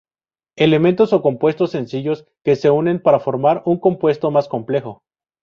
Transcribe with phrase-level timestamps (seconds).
[0.55, 5.03] Elementos o compuestos sencillos que se unen para formar un compuesto más complejo.